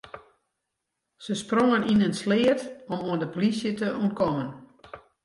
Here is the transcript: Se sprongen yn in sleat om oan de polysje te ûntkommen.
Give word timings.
Se 1.23 1.33
sprongen 1.43 1.85
yn 1.91 2.03
in 2.07 2.17
sleat 2.21 2.61
om 2.93 2.99
oan 3.07 3.21
de 3.21 3.27
polysje 3.33 3.71
te 3.79 3.87
ûntkommen. 4.03 4.49